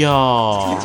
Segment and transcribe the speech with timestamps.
[0.00, 0.76] 哟。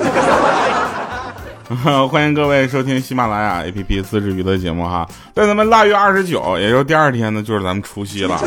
[2.11, 8.39] 欢迎各位收听喜马拉雅 APP 自制娱乐节目哈，在咱们腊月二十九，也就是第二天呢，就是咱们除夕了。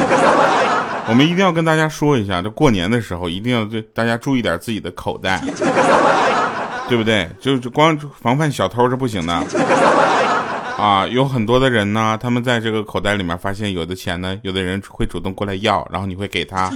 [1.09, 5.43] 我们一定要跟大家说一下，这过年的时候一定要对大家注意点自己的口袋，
[6.89, 7.29] 对不对？
[7.41, 9.35] 就就光防范小偷是不行的
[10.79, 11.05] 啊！
[11.09, 16.71] 有很多的人呢，他们在这个口袋里面发现有的钱呢，有的人会主动过来要，然后你会给他。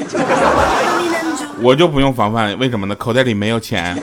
[1.61, 2.95] 我就不用防范，为什么呢？
[2.95, 3.97] 口袋里没有钱。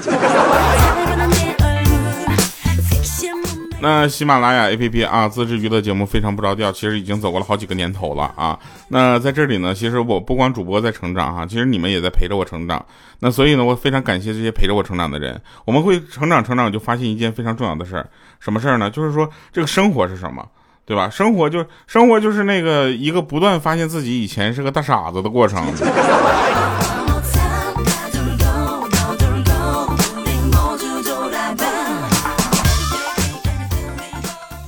[3.81, 8.59] 那喜马拉雅 APP 啊，自制娱乐节目非常不着调，其实已经走过了好几个年头了啊。
[8.89, 12.85] 那在这里呢，其实我不光主播在成长哈，其实你们也在陪着我成长。
[13.20, 15.41] 那所以呢，我非常感谢这些陪着我成长的人。
[15.63, 18.05] 我们会成长成长，就发现一件非常重要的事儿，
[18.41, 18.89] 什么事儿呢？
[18.89, 20.45] 就是说这个生活是什么，
[20.86, 21.09] 对吧？
[21.09, 25.64] 生活就生活就是那个一个不断发现自己以前是个大傻子的过程。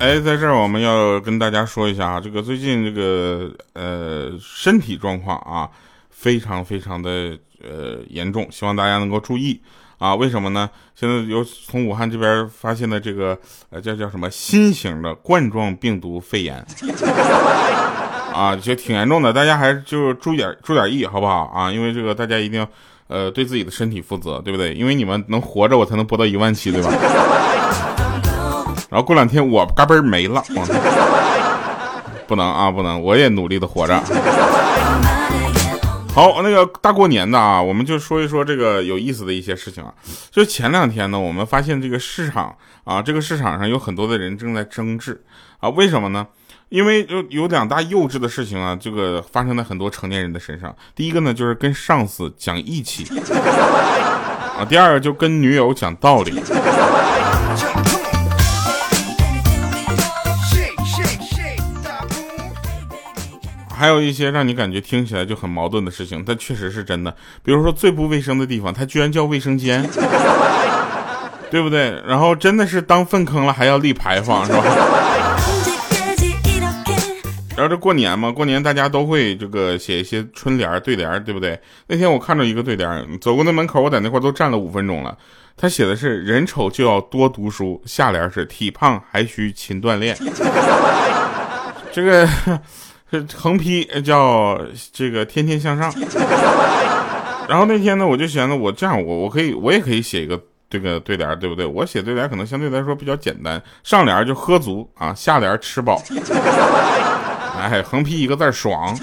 [0.02, 5.70] 哎，在这儿我们要跟大家说一下啊，这个最近这个呃身体状况啊，
[6.10, 9.62] 非常非常的呃严重，希望大家能够注意
[10.00, 10.16] 啊。
[10.16, 10.68] 为什么呢？
[10.96, 13.38] 现在有从武汉这边发现的这个
[13.70, 16.66] 呃叫叫什么新型的冠状病毒肺炎
[18.34, 21.72] 啊，就挺严重的，大家还是就注点注点意，好不好啊？
[21.72, 22.68] 因为这个大家一定要
[23.06, 24.74] 呃对自己的身体负责，对不对？
[24.74, 26.90] 因为你们能活着，我才能播到一万期，对吧？
[28.92, 30.44] 然后过两天我嘎嘣没了，
[32.28, 33.98] 不能啊，不能，我也努力的活着。
[36.14, 39.94] 好，那个大过年的啊，我们就说一说这个有意思的一些事情啊。
[40.30, 42.54] 就前两天呢，我们发现这个市场
[42.84, 45.24] 啊，这个市场上有很多的人正在争执
[45.62, 46.28] 啊，为什么呢？
[46.68, 50.76] 因为有有两大幼稚的事情啊，这个发生在很多成年人的身上。
[50.94, 53.06] 第一个呢，就是跟上司讲义气
[54.58, 56.34] 啊；第二个就跟女友讲道理。
[63.82, 67.12] 还有一些让你感觉听起来就很矛盾的事情，但确实是真的。
[67.44, 69.84] 比如说最不卫生的地方，它居然叫卫生间，
[71.50, 72.00] 对不对？
[72.06, 74.62] 然后真的是当粪坑了还要立牌坊，是吧？
[77.58, 81.60] 然后这过年嘛，过年大家都会这个写一些春联对联，对不对？
[81.88, 85.18] 那天我看到一个对联，走过那门口，我在那块都站了五分钟了。
[85.58, 90.16] 他写的是人丑就要多读书，下联是体胖还需勤锻炼。
[91.92, 92.30] 这个。
[93.12, 94.58] 这横批叫
[94.94, 95.94] 这个天天向上，
[97.50, 101.66] 然后那天呢，我就想着我这样，我我可以我也可以写一个这个对联，对不对？
[101.66, 106.02] 我写对联可能相对来说比较简单，上联就喝足啊，下联吃饱，
[107.60, 108.98] 哎，横批一个字爽。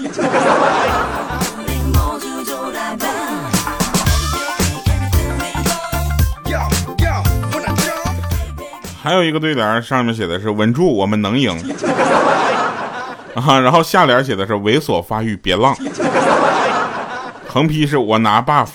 [9.01, 11.55] 还有一个对联上面写的是稳住，我们能赢。
[13.35, 15.75] 啊，然后下联写的是猥琐发育别浪，
[17.47, 18.67] 横批是我拿 buff。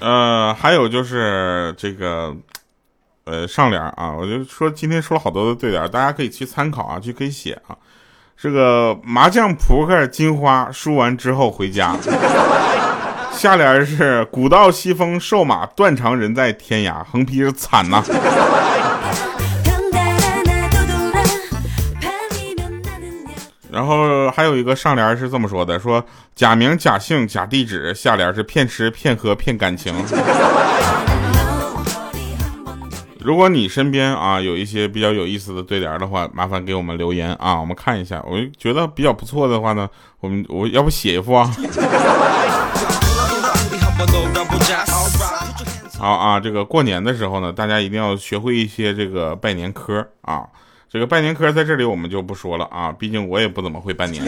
[0.00, 2.34] 呃，还有就是这个，
[3.24, 7.76] 呃，上联啊，我就说今天说了好多的对联，大家可以去参考啊，去可以写啊。
[8.36, 11.96] 这个麻将扑克金花输完之后回家。
[13.38, 18.02] 下联是古道西风瘦马断肠人在天涯，横批是惨呐。
[23.70, 26.04] 然后还有一个上联是这么说的：说
[26.34, 29.94] 假名假姓假地址，下联是骗吃骗喝骗感情。
[33.20, 38.20] 如果你身边啊有一些比较有意思的对联的话，麻烦给我们留言啊，我们看一下。
[38.26, 41.48] 我觉得比较不错的话呢，我们我要不写一副啊。
[45.98, 50.44] 好啊，这个过年的时候呢，大家一定要学会一些这个拜年科啊。
[50.88, 54.22] 这个拜年科在这里我们就不说了啊，毕竟我也不怎么会拜年。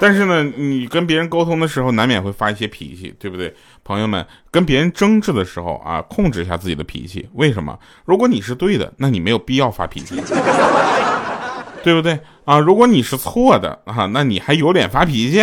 [0.00, 3.52] 但是呢，你跟别人沟通的时候，难免会发一些脾气，对不对？
[3.82, 7.28] 朋友们，跟别人争执的时候啊，控制一下自己的脾气。
[7.32, 7.76] 为什么？
[8.04, 10.14] 如果你是对的，那你没有必要发脾气，
[11.82, 12.58] 对不对啊？
[12.60, 15.40] 如果你是错的啊，那你还有脸发脾气？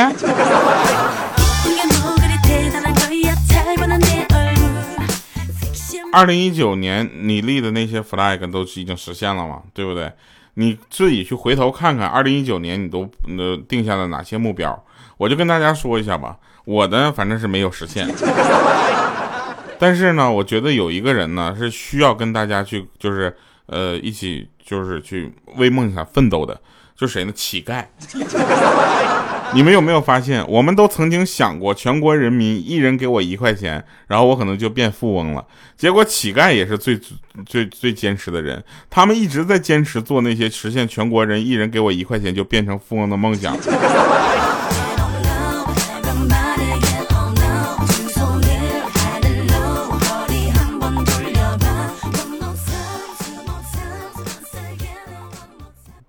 [6.15, 9.61] 二零一九年你立的那些 flag 都已经实现了吗？
[9.73, 10.09] 对不对？
[10.53, 13.01] 你自己去回头看看，二零一九年你都
[13.37, 14.81] 呃定下了哪些目标？
[15.17, 16.37] 我就跟大家说一下吧。
[16.63, 18.07] 我的反正是没有实现，
[19.77, 23.35] 但是呢，我觉得有一个人呢是需要跟大家去，就是
[23.65, 26.57] 呃，一起就是去为梦想奋斗的，
[26.95, 27.33] 就谁呢？
[27.35, 27.83] 乞丐。
[29.55, 35.45] 你们有没有发现，我们都曾经想过，全国人民一人给我一块钱，然后我可能就变富翁了。
[35.77, 36.99] 结果乞丐也是最
[37.45, 43.57] 最最坚持的人，他们一直在坚持做那些实现全国人一人给我一块钱就变成富翁的梦想。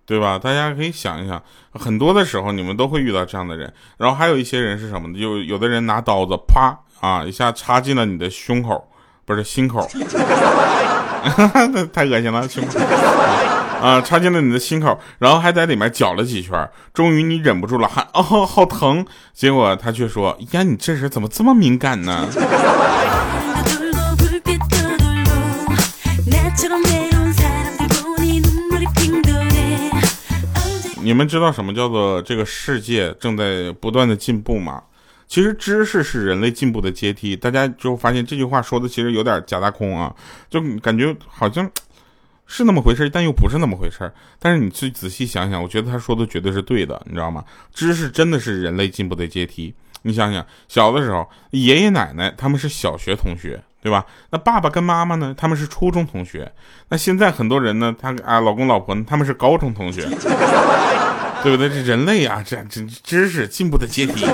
[0.07, 0.39] 对吧？
[0.39, 1.43] 大家可以想一想，
[1.73, 3.71] 很多的时候你们都会遇到这样的人。
[3.99, 5.21] 然后还有一些人是什么呢？
[5.21, 8.89] 就有的人拿刀子啪啊一下插进了你的胸口，
[9.25, 9.85] 不是心口，
[11.93, 12.79] 太恶心了，胸口
[13.83, 19.05] 啊插进了你的心口，然后还在里面搅了几圈，终于你忍不住了，喊哦好疼，
[19.35, 22.29] 结果他却说呀你这人怎么这么敏感呢？
[31.07, 34.83] 你们知道什么叫做这个世界正在不断的进步吗？
[35.29, 37.37] 其实知识是人类进步的阶梯。
[37.37, 40.13] 大家就发现这句话说的其实有点假大空啊，
[40.51, 41.71] 就感觉好像
[42.45, 44.13] 是那么回事，但又不是那么回事。
[44.41, 47.45] 但是你去仔细想想，我觉得他说的绝对是对的，你知道吗？
[47.73, 49.73] 知识真的是人类进步的阶梯。
[50.03, 53.63] 你想想，小的时候爷爷奶奶他们是小学同学。
[53.87, 54.05] 对吧？
[54.31, 55.33] 那爸爸跟妈妈呢？
[55.39, 56.51] 他们是初中同学。
[56.89, 60.03] 那现在很多人呢，他啊，老公老婆呢他们是高中同学，
[61.45, 61.69] 对不对？
[61.69, 64.27] 这人类啊，这这知识进步的阶梯。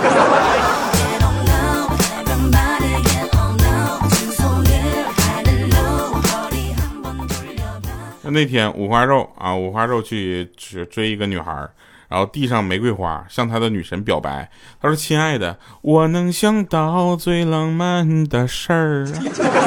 [8.22, 11.68] 那天五花肉啊，五花肉去去追一个女孩。
[12.12, 14.50] 然后递上玫瑰花，向他的女神表白。
[14.82, 19.08] 他说：“亲爱的，我能想到最浪漫的事儿，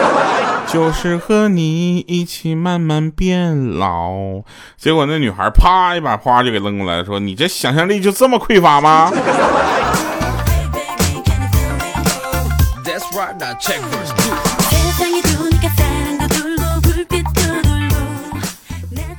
[0.72, 4.14] 就是和你一起慢慢变老。”
[4.78, 9.12] 结果那女孩啪一把花就给扔过来了，说：“你这想象力就这么匮乏吗？”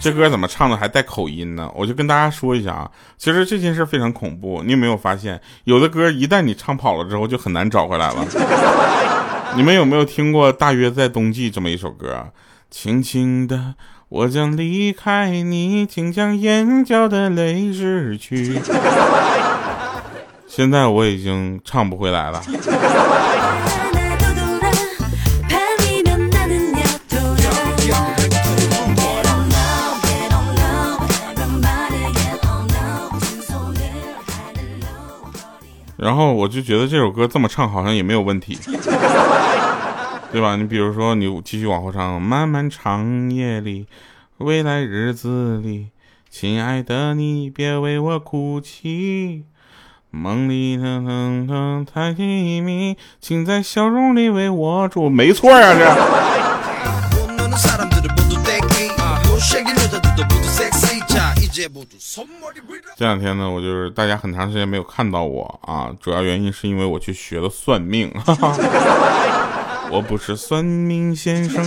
[0.06, 1.68] 这歌怎么唱的还带口音呢？
[1.74, 2.88] 我就跟大家说一下啊，
[3.18, 4.62] 其实这件事非常恐怖。
[4.62, 8.24] 你有没有发现，有的歌一旦你唱跑了之后，就很难找回来了。
[9.56, 12.28] 你们有没有听过《大约在冬季》这么一首歌？
[12.70, 13.74] 轻轻的，
[14.08, 18.60] 我将离开你，请将眼角的泪拭去。
[20.46, 22.40] 现在我已经唱不回来了。
[35.96, 38.58] 然后我就觉得这首歌这么唱好像也没有问题，
[40.32, 40.56] 对吧？
[40.56, 43.86] 你比如说，你继续往后唱，漫漫长夜里，
[44.38, 45.88] 未来日子里，
[46.28, 49.44] 亲爱的你别为我哭泣，
[50.10, 55.08] 梦里的疼疼太甜蜜，请在笑容里为我住。
[55.08, 56.55] 没错啊，这。
[62.96, 68.12] 这两天呢，我就是大家很长时间没有看到我啊，主要原因是因为我去学了算命。
[69.88, 71.64] 我不是算命先生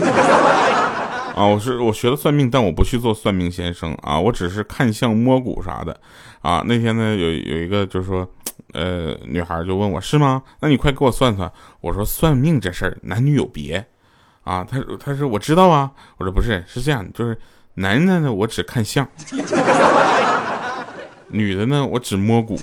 [1.35, 5.97] 啊，我是我学了算命，但我不去做算命先生啊，我只是看相摸骨啥的
[6.41, 6.61] 啊。
[6.65, 8.29] 那天呢，有有一个就是说，
[8.73, 10.43] 呃，女孩就问我是吗？
[10.59, 11.49] 那你快给我算算。
[11.79, 13.87] 我说算命这事儿男女有别
[14.43, 14.67] 啊。
[14.69, 15.89] 他他说我知道啊。
[16.17, 17.39] 我说不是，是这样，就是
[17.79, 19.07] 男的呢，我只看相。
[21.31, 22.59] 女的呢，我只摸骨。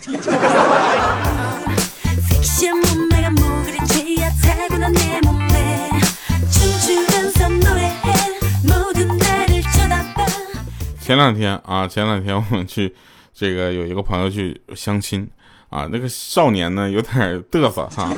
[11.00, 12.94] 前两天啊，前两天我们去
[13.32, 15.26] 这个有一个朋友去相亲
[15.70, 18.12] 啊，那个少年呢有点嘚瑟哈，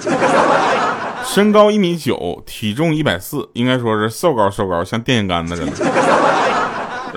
[1.24, 5.72] 身高一米九，体重一百四，应该说是瘦高瘦高，像电线杆子似的。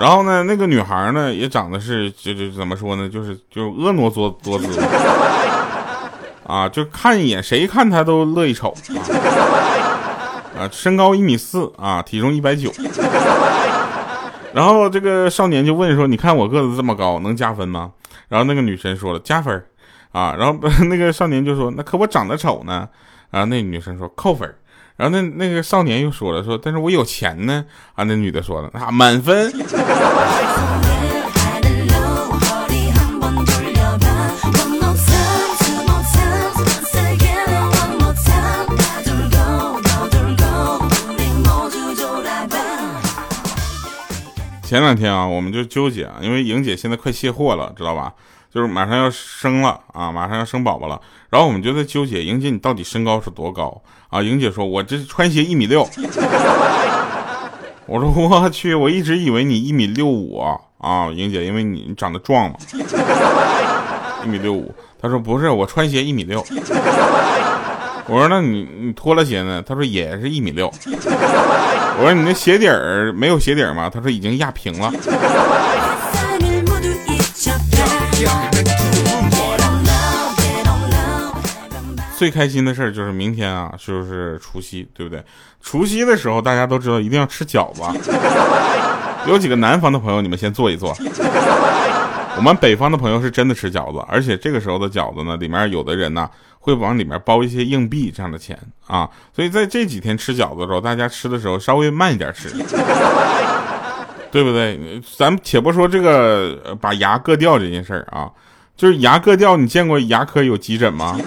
[0.02, 4.82] 然后呢，那个女孩呢也长得是，就就怎么说呢，就是就婀娜多多姿，
[6.44, 8.74] 啊，就看一眼谁看她都乐意瞅，
[10.58, 12.68] 啊，身高一米四啊，体重一百九，
[14.52, 17.92] 然后这个少年就问说：“你看我个子这么高，能加分吗？”
[18.28, 19.64] 然后那个女生说了：“加分。”
[20.10, 20.58] 啊，然后
[20.90, 22.88] 那个少年就说：“那可我长得丑呢。”
[23.30, 24.52] 然后那女生说：“扣分。”
[25.02, 27.64] 然后那那个少年又说了说，但是我有钱呢
[27.96, 28.04] 啊！
[28.04, 29.52] 那女的说了啊，满分。
[44.62, 48.12] 前两天啊，我们就纠结啊，因为莹姐现在快卸货了，知道吧？
[48.54, 51.00] 就是马上要生了啊，马上要生宝宝了。
[51.32, 54.20] 然后我们就在纠结，莹姐你到底身高是多高啊？
[54.20, 55.88] 莹姐说，我这穿鞋一米六。
[57.86, 60.38] 我说我去，我一直以为你一米六五
[60.78, 62.56] 啊，莹姐，因为你长得壮嘛，
[64.26, 64.74] 一米六五。
[65.00, 66.44] 她说不是，我穿鞋一米六。
[68.08, 69.64] 我说那你你脱了鞋呢？
[69.66, 70.70] 他说也是一米六。
[70.84, 73.88] 我说你那鞋底儿没有鞋底儿吗？
[73.88, 74.92] 他说已经压平了。
[82.22, 85.20] 最开心的事儿就是明天啊，就是除夕，对不对？
[85.60, 87.82] 除夕的时候大家都知道一定要吃饺子。
[89.26, 90.96] 有几个南方的朋友，你们先坐一坐。
[92.36, 102.50] 我们北方的朋友是真的吃饺子，而且这个时候的饺子呢，里面有的人呢会往里面包一些硬币这样的钱啊，所以在这几天吃饺子的时候，大家吃的时候稍微慢一点吃，
[104.30, 104.78] 对不对？
[105.18, 108.30] 咱们且不说这个把牙割掉这件事儿啊，
[108.76, 111.18] 就是牙割掉，你见过牙科有急诊吗？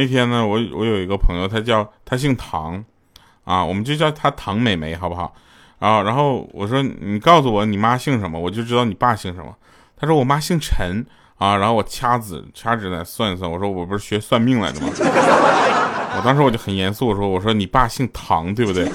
[0.00, 2.82] 那天呢，我我有一个朋友，他叫他姓唐，
[3.44, 5.34] 啊，我们就叫他唐美眉，好不好？
[5.78, 9.54] 啊，然后我说你告诉我你妈姓什么，我就知道你爸姓什么。
[9.98, 11.04] 他说我妈姓陈，
[11.36, 14.88] 啊，然后我掐指掐指来算一算，我说我不是学算命来的吗？
[16.16, 18.86] 我当时我就很严肃，我说我说你爸姓唐，对不对？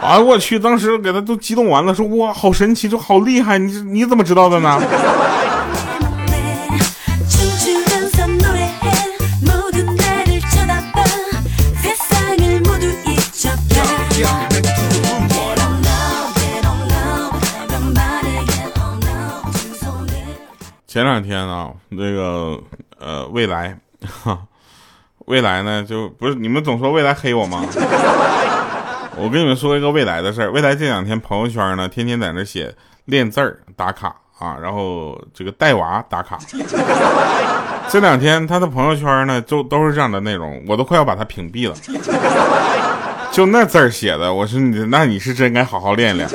[0.00, 4.80] 啊，我去，当时给他都激动完了，说哇，好神奇，就好厉害，你你怎么知道的呢？
[20.92, 22.60] 前两天啊，那个
[22.98, 23.74] 呃，未来，
[25.24, 27.64] 未来呢，就不是你们总说未来黑我吗？
[29.16, 30.50] 我跟你们说一个未来的事儿。
[30.52, 32.74] 未来这两天朋友圈呢，天天在那写
[33.06, 36.38] 练字儿打卡啊，然后这个带娃打卡。
[37.88, 41.74] 这两天他的朋友圈呢，都都是这样的内容，我都快要把他屏蔽了。
[43.30, 46.28] 就那字儿写的，我说你那你是真该好好练练。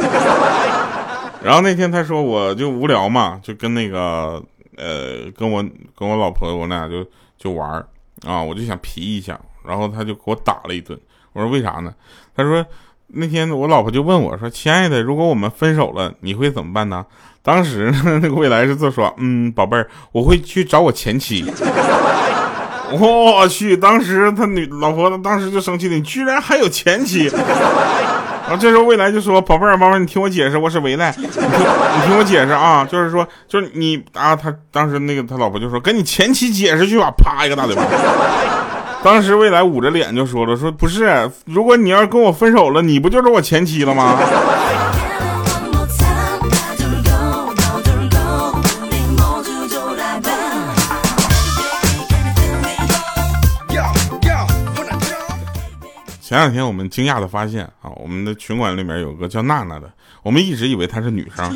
[1.44, 4.44] 然后那天他说我就无聊嘛，就跟那个
[4.75, 5.63] 呃跟我
[5.98, 7.06] 跟我老婆我俩就
[7.38, 7.88] 就玩儿
[8.25, 11.00] 啊，我就想皮一下，然后他就给我打了一顿。
[11.34, 11.94] 我说为啥呢？
[12.36, 12.65] 他说
[13.08, 17.06] 那天我老婆就问我说：“亲爱的，如果我们分手了，你会怎么办呢？”
[17.41, 21.46] 当时 那个未来是这说：“嗯，宝贝儿，我会去找我前妻。
[23.00, 27.29] ”我去，当时他女老婆当时就生气了，你居然还有前妻。
[28.48, 37.84] 然后这时候未来就说：“宝贝儿，宝贝儿，你听我解释，我是未来，你听你听我解释啊，就是说，就是你啊，他当时那个他老婆就说，跟你前妻解释去吧，啪一个大嘴巴。
[39.04, 44.18] 当时未来捂着脸就说了，说不是，如果你要是跟我分手了，你不就是我前妻了吗？”
[56.38, 59.91] 前两天我们惊讶的发现啊，我们的群管里面有个叫娜娜的，
[60.22, 61.51] 我们一直以为她是女生。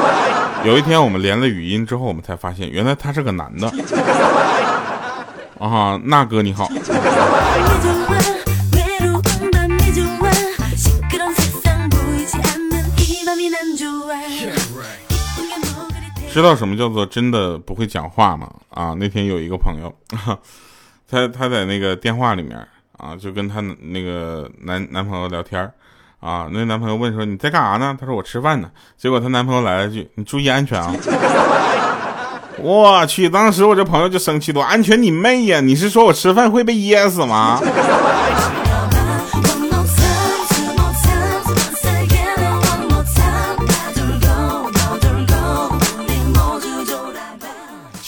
[0.68, 3.66] 有一天我们连了语音之后，我们才发现原来他是个男的。
[5.58, 6.68] 啊，娜哥你好。
[16.30, 18.52] 知道什么叫做真的不会讲话吗？
[18.68, 19.90] 啊，那天有一个朋友，
[21.08, 22.68] 他他在那个电话里面。
[22.98, 25.62] 啊，就跟她那个男男朋友聊天
[26.20, 27.96] 啊，那男朋友问说你在干啥呢？
[27.98, 28.70] 她说我吃饭呢。
[28.98, 30.92] 结果她男朋友来了句你注意安全啊！
[32.60, 35.60] 我去，当时我这朋友就生气了，安全你妹呀！
[35.60, 37.60] 你是说我吃饭会被噎死吗？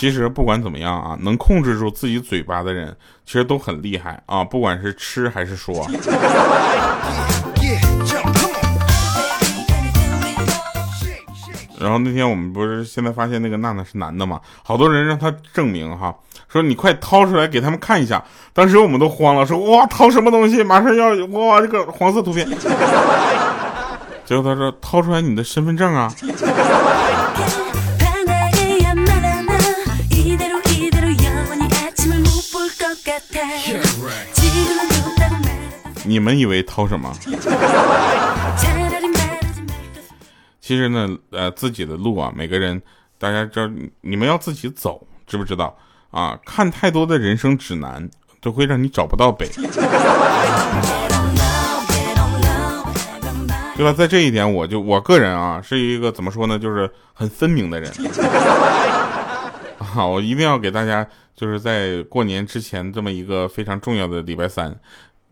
[0.00, 4.42] 其实不管怎么样啊，能控制住自己嘴巴的人，其实都很厉害啊。
[4.42, 5.86] 不管是吃还是说。
[11.78, 14.40] 然后那天我们不是现在发现那个娜娜是男的嘛？
[14.62, 16.16] 好多人让他证明哈，
[16.48, 18.24] 说你快掏出来给他们看一下。
[18.54, 20.62] 当时我们都慌了，说哇掏什么东西？
[20.64, 22.48] 马上要哇这个黄色图片。
[24.24, 26.10] 结果他说掏出来你的身份证啊。
[36.10, 37.14] 你们以为掏什么？
[40.60, 42.82] 其实呢，呃，自己的路啊，每个人，
[43.16, 45.78] 大家知道，你们要自己走，知不知道？
[46.10, 49.48] 啊，看太多的人生指南都会让你找不到北，
[53.76, 53.92] 对吧？
[53.96, 57.88] 在这一点，我就我个人啊，是一个怎么说呢，就是很分明的人。
[59.78, 64.76] 好，我一定要给大家，就是在过年之前这么一个非常重要的礼拜三，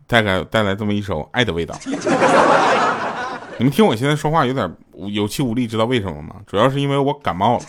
[0.09, 1.75] 带来带来这么一首《爱的味道》。
[3.59, 4.67] 你们听我现在说话有点
[5.13, 6.37] 有气无力，知道为什么吗？
[6.47, 7.63] 主要是因为我感冒了。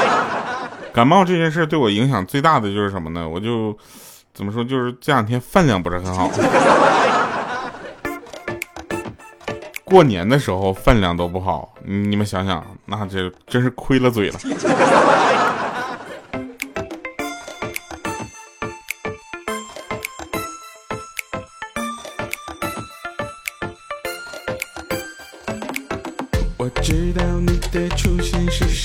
[0.94, 3.28] 感冒这件事对我影响最大的就是什么呢？
[3.28, 3.76] 我就
[4.32, 6.30] 怎么说，就是这两天饭量不是很好。
[9.84, 14.38] 过年的时候饭量都不好，你们想想，那这真是亏了嘴了。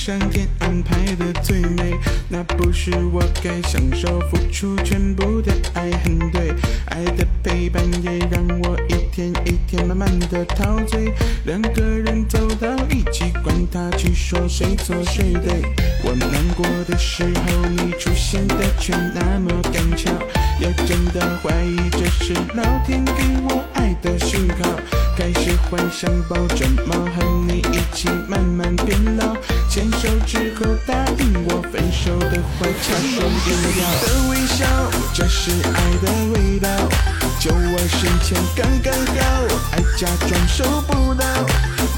[0.08, 1.94] 上天安排的最美，
[2.30, 6.50] 那不是我该享受付出全部的爱，很对，
[6.86, 11.12] 爱的陪伴也让我一天一天慢慢的陶醉，
[11.44, 15.60] 两个人走到一起，管他去说谁错谁对。
[16.02, 20.10] 我难过的时候，你出现的却那么刚巧，
[20.58, 23.12] 也真的怀疑这是老天给
[23.46, 24.70] 我爱的讯号，
[25.18, 27.58] 开始幻想抱着猫和你。
[27.70, 29.34] 一起慢慢变老，
[35.48, 36.68] 是爱的味道。
[37.40, 39.22] 就我身前刚刚好，
[39.72, 41.24] 爱假装收不到，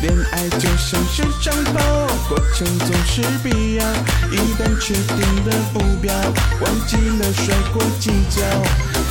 [0.02, 1.80] 恋爱就像是长跑，
[2.28, 3.84] 过程总是必要。
[4.30, 6.14] 一旦确定的目标，
[6.60, 8.40] 忘记了甩过计较，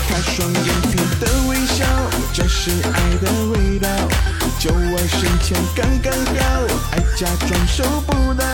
[0.07, 1.85] 他双眼皮的微笑，
[2.31, 3.89] 这是爱的味道。
[4.57, 6.43] 就我身前刚刚好，
[6.91, 8.45] 爱假装收不到，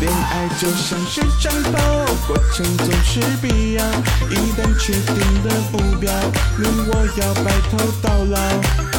[0.00, 1.78] 恋爱就像是战斗，
[2.26, 3.84] 过程总是必要。
[4.30, 6.10] 一旦确定的目标，
[6.56, 8.89] 你我要白头到老。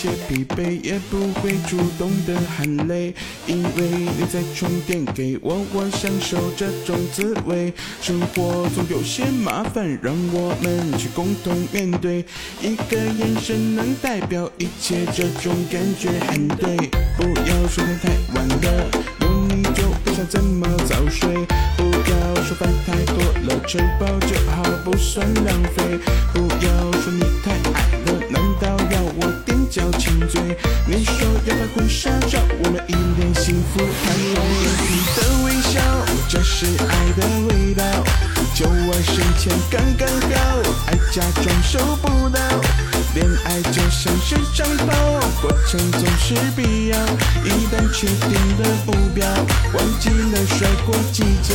[0.00, 3.14] 些疲惫，也不会主动的喊累，
[3.46, 3.82] 因为
[4.16, 7.70] 你在充电给我，我享受这种滋味。
[8.00, 12.24] 生活总有些麻烦，让我们去共同面对。
[12.62, 16.78] 一个眼神能代表一切，这种感觉很对。
[17.18, 21.28] 不要说天太晚了，有你就不想怎么早睡。
[21.76, 25.98] 不要说饭太多了，吃饱就好，不算浪费。
[26.32, 28.09] 不要说你太矮了，
[30.28, 30.40] 嘴，
[30.86, 31.14] 你说
[31.46, 34.36] 要拍婚纱照，我们一脸幸福，还有
[34.88, 35.80] 你的微笑，
[36.28, 37.84] 这是爱的味道。
[38.54, 40.36] 就我身前刚刚好，
[40.86, 42.40] 爱假装收不到，
[43.14, 44.94] 恋爱就像是长跑，
[45.42, 46.96] 过程总是必要。
[47.44, 49.26] 一旦确定的目标，
[49.72, 51.54] 忘记了甩过计较，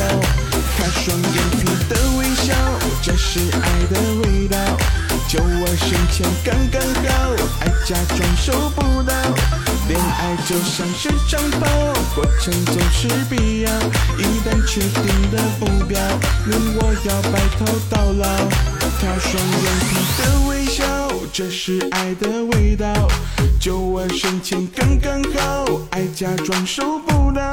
[0.77, 2.53] 他双眼皮的微笑，
[3.01, 4.57] 这是爱的味道。
[5.27, 7.09] 就我身前刚刚好，
[7.61, 9.13] 爱假装收不到，
[9.87, 11.65] 恋爱就像是长跑，
[12.13, 13.71] 过程总是必要。
[14.17, 15.97] 一旦确定的目标，
[16.45, 18.25] 你我要白头到老。
[18.97, 20.54] 他双眼皮的微，
[21.37, 22.87] 这是爱的味道。
[23.59, 27.51] 就我深情刚刚好，爱假装收不到。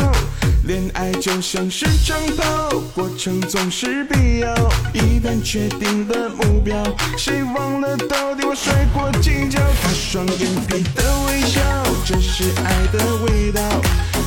[0.63, 4.55] 恋爱就像是长跑，过程总是必要。
[4.93, 6.81] 一旦确定了目标，
[7.19, 9.59] 谁忘了到底我摔过几跤？
[9.83, 11.61] 他双眼皮的微笑，
[12.07, 13.61] 这是爱的味道。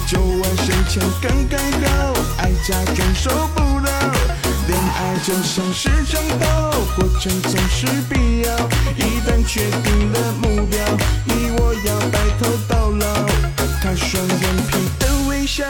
[0.06, 3.75] 就我深情刚刚好，爱假装收不到。
[4.68, 6.46] 恋爱就像是争斗，
[6.96, 8.58] 过程总是必要，
[8.98, 10.80] 一旦确定了目标，
[11.26, 13.06] 你我要白头到老，
[13.82, 15.64] 他双眼皮的微笑。